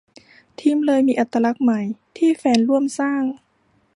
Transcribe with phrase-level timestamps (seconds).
[0.59, 1.81] ทีมเลยมีอัตลักษณ์ใหม่
[2.17, 3.23] ที่แฟนร่วมสร้าง